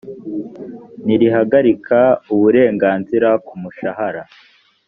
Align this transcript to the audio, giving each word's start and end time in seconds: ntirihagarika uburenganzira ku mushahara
ntirihagarika 1.05 1.99
uburenganzira 2.33 3.29
ku 3.45 3.53
mushahara 3.61 4.23